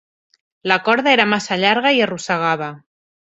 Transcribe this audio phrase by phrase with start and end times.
[0.71, 2.71] La corda era massa llarga i arrossegava.